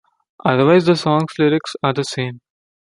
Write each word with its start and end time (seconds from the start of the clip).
Otherwise, 0.43 0.85
the 0.85 0.95
song's 0.95 1.37
lyrics 1.37 1.75
are 1.83 1.93
the 1.93 2.03
same. 2.03 2.41